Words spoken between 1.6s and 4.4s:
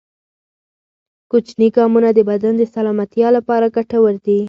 ګامونه د بدن د سلامتیا لپاره ګټور دي.